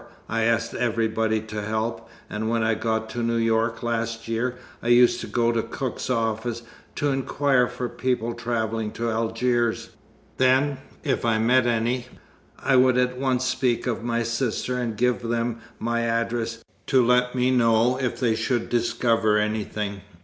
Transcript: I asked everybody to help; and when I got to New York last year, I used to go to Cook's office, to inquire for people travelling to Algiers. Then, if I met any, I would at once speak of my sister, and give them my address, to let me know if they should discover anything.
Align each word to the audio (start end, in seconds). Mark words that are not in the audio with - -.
I 0.27 0.45
asked 0.45 0.73
everybody 0.73 1.41
to 1.41 1.61
help; 1.61 2.09
and 2.27 2.49
when 2.49 2.63
I 2.63 2.73
got 2.73 3.07
to 3.11 3.21
New 3.21 3.35
York 3.37 3.83
last 3.83 4.27
year, 4.27 4.55
I 4.81 4.87
used 4.87 5.21
to 5.21 5.27
go 5.27 5.51
to 5.51 5.61
Cook's 5.61 6.09
office, 6.09 6.63
to 6.95 7.09
inquire 7.11 7.67
for 7.67 7.87
people 7.87 8.33
travelling 8.33 8.93
to 8.93 9.11
Algiers. 9.11 9.91
Then, 10.37 10.79
if 11.03 11.23
I 11.23 11.37
met 11.37 11.67
any, 11.67 12.07
I 12.57 12.77
would 12.77 12.97
at 12.97 13.19
once 13.19 13.45
speak 13.45 13.85
of 13.85 14.03
my 14.03 14.23
sister, 14.23 14.75
and 14.75 14.97
give 14.97 15.21
them 15.29 15.59
my 15.77 15.99
address, 16.01 16.63
to 16.87 17.05
let 17.05 17.35
me 17.35 17.51
know 17.51 17.97
if 17.99 18.19
they 18.19 18.33
should 18.33 18.69
discover 18.69 19.37
anything. 19.37 20.01